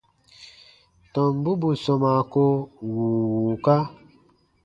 [1.13, 2.43] Tɔmbu bù sɔmaa ko
[2.91, 3.75] wùu wùuka.